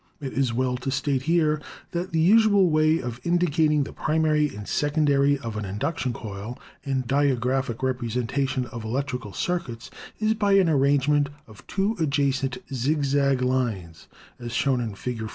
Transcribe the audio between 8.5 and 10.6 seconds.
of electrical circuits is by